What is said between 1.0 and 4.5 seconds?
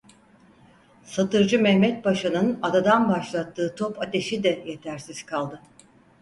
Satırcı Mehmed Paşa'nın adadan başlattığı top ateşi